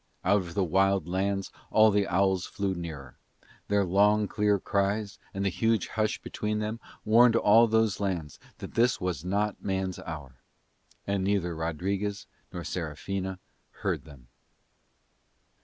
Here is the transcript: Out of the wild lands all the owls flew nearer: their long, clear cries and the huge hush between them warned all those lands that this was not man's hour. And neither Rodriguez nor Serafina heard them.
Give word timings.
Out 0.25 0.37
of 0.37 0.55
the 0.55 0.63
wild 0.63 1.07
lands 1.07 1.51
all 1.69 1.91
the 1.91 2.07
owls 2.07 2.47
flew 2.47 2.73
nearer: 2.73 3.19
their 3.67 3.85
long, 3.85 4.27
clear 4.27 4.57
cries 4.57 5.19
and 5.31 5.45
the 5.45 5.49
huge 5.49 5.89
hush 5.89 6.19
between 6.23 6.57
them 6.57 6.79
warned 7.05 7.35
all 7.35 7.67
those 7.67 7.99
lands 7.99 8.39
that 8.57 8.73
this 8.73 8.99
was 8.99 9.23
not 9.23 9.61
man's 9.63 9.99
hour. 9.99 10.41
And 11.05 11.23
neither 11.23 11.55
Rodriguez 11.55 12.25
nor 12.51 12.63
Serafina 12.63 13.37
heard 13.83 14.03
them. 14.05 14.27